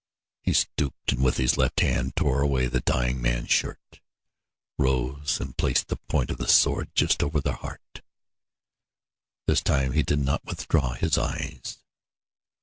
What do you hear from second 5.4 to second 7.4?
placed the point of the sword just over